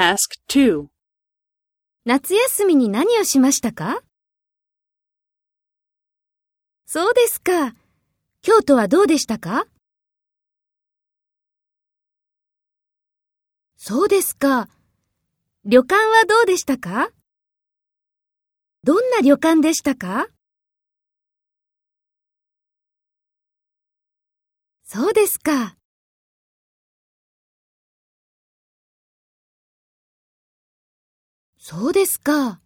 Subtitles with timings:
[0.00, 0.16] Task
[0.48, 0.86] 2.
[2.06, 4.00] 夏休みに何をしましたか？
[6.86, 7.74] そうですか。
[8.40, 9.66] 京都はどうでしたか？
[13.76, 14.70] そうですか。
[15.66, 17.10] 旅館はどうでしたか？
[18.82, 20.28] どんな旅館でしたか？
[24.84, 25.76] そうですか。
[31.60, 32.58] そうですか。